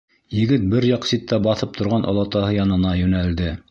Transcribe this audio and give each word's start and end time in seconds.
Егет 0.37 0.63
бер 0.71 0.87
яҡ 0.87 1.05
ситтә 1.11 1.41
баҫып 1.51 1.79
торған 1.81 2.11
олатаһы 2.15 2.61
янына 2.61 3.01
юнәлде. 3.07 3.59